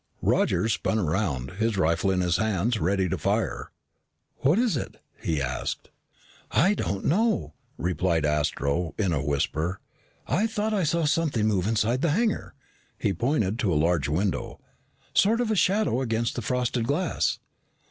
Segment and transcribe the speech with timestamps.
[0.23, 3.69] Roger spun around, his rifle in his hands, ready to fire.
[4.37, 5.91] "What is it?" he asked.
[6.49, 9.79] "I don't know," replied Astro in a whisper.
[10.27, 12.55] "I thought I saw something move inside the hangar."
[12.97, 14.59] He pointed to a large window.
[15.13, 17.37] "Sort of a shadow against the frosted glass."